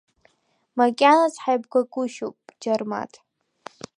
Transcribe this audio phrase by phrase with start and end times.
[0.77, 3.13] Макьаназ ҳаибгагәышьоуп, Џьармаҭ.